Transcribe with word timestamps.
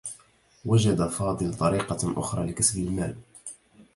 وجد 0.65 1.07
فاضل 1.07 1.53
طريقة 1.53 2.13
أخرى 2.19 2.45
لكسب 2.51 2.77
المال. 2.79 3.15